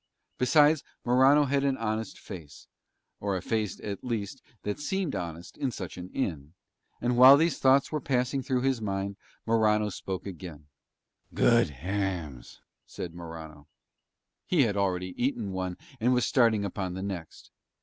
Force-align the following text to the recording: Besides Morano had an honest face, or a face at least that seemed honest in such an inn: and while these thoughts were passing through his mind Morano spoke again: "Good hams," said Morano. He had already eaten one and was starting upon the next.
Besides 0.39 0.83
Morano 1.05 1.45
had 1.45 1.63
an 1.63 1.77
honest 1.77 2.17
face, 2.17 2.65
or 3.19 3.37
a 3.37 3.41
face 3.43 3.79
at 3.81 4.03
least 4.03 4.41
that 4.63 4.79
seemed 4.79 5.13
honest 5.13 5.59
in 5.59 5.69
such 5.69 5.95
an 5.95 6.09
inn: 6.09 6.53
and 6.99 7.17
while 7.17 7.37
these 7.37 7.59
thoughts 7.59 7.91
were 7.91 8.01
passing 8.01 8.41
through 8.41 8.61
his 8.61 8.81
mind 8.81 9.15
Morano 9.45 9.89
spoke 9.89 10.25
again: 10.25 10.65
"Good 11.35 11.69
hams," 11.69 12.61
said 12.87 13.13
Morano. 13.13 13.67
He 14.47 14.63
had 14.63 14.75
already 14.75 15.13
eaten 15.23 15.51
one 15.51 15.77
and 15.99 16.15
was 16.15 16.25
starting 16.25 16.65
upon 16.65 16.95
the 16.95 17.03
next. 17.03 17.51